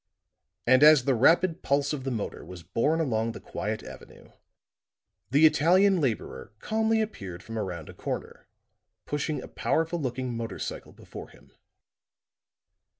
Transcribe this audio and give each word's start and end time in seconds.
And 0.65 0.81
as 0.81 1.05
the 1.05 1.13
rapid 1.13 1.61
pulse 1.61 1.93
of 1.93 2.05
the 2.05 2.09
motor 2.09 2.43
was 2.43 2.63
borne 2.63 2.99
along 2.99 3.33
the 3.33 3.39
quiet 3.39 3.83
avenue, 3.83 4.31
the 5.29 5.45
Italian 5.45 6.01
laborer 6.01 6.53
calmly 6.57 7.01
appeared 7.03 7.43
from 7.43 7.55
around 7.55 7.87
a 7.87 7.93
corner, 7.93 8.47
pushing 9.05 9.43
a 9.43 9.47
powerful 9.47 10.01
looking 10.01 10.35
motor 10.35 10.57
cycle 10.57 10.91
before 10.91 11.29
him. 11.29 11.51